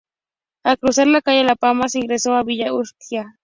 Al 0.63 0.79
cruzar 0.79 1.05
la 1.05 1.21
"calle 1.21 1.43
La 1.43 1.55
Pampa" 1.55 1.87
se 1.87 1.99
ingresa 1.99 2.35
a 2.39 2.43
Villa 2.43 2.73
Urquiza. 2.73 3.37